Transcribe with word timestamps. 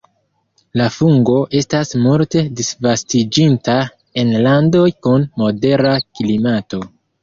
La 0.79 0.87
fungo 0.95 1.35
estas 1.59 1.93
multe 2.07 2.43
disvastiĝinta 2.63 3.79
en 4.25 4.35
landoj 4.49 4.87
kun 5.05 5.33
modera 5.47 5.97
klimato. 6.21 6.87